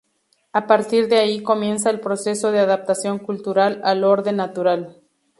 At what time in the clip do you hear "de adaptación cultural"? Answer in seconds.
2.51-3.79